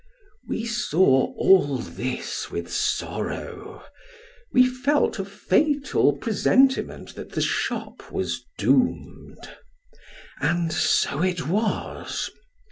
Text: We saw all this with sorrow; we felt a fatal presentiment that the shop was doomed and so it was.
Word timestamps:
We 0.47 0.65
saw 0.65 1.31
all 1.35 1.77
this 1.77 2.49
with 2.49 2.73
sorrow; 2.73 3.83
we 4.51 4.65
felt 4.65 5.19
a 5.19 5.25
fatal 5.25 6.13
presentiment 6.13 7.13
that 7.13 7.33
the 7.33 7.41
shop 7.41 8.11
was 8.11 8.43
doomed 8.57 9.47
and 10.39 10.73
so 10.73 11.21
it 11.21 11.47
was. 11.47 12.31